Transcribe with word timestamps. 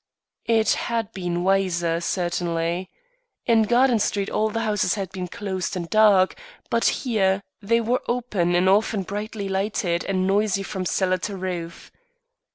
It 0.47 0.71
had 0.89 1.11
been 1.13 1.43
wiser, 1.43 2.01
certainly. 2.01 2.89
In 3.45 3.61
Garden 3.61 3.99
Street 3.99 4.31
all 4.31 4.49
the 4.49 4.61
houses 4.61 4.95
had 4.95 5.11
been 5.11 5.27
closed 5.27 5.75
and 5.75 5.87
dark, 5.91 6.33
but 6.71 6.85
here 6.85 7.43
they 7.61 7.81
were 7.81 8.01
open 8.07 8.55
and 8.55 8.67
often 8.67 9.03
brightly 9.03 9.47
lighted 9.47 10.03
and 10.05 10.25
noisy 10.25 10.63
from 10.63 10.85
cellar 10.87 11.19
to 11.19 11.37
roof. 11.37 11.91